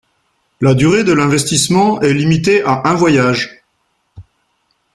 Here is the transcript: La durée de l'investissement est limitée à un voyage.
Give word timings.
La 0.61 0.73
durée 0.73 1.03
de 1.03 1.11
l'investissement 1.13 2.01
est 2.01 2.11
limitée 2.15 2.63
à 2.63 2.87
un 2.89 2.95
voyage. 2.95 3.61